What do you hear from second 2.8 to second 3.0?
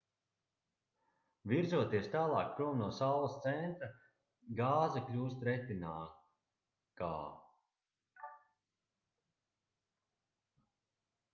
no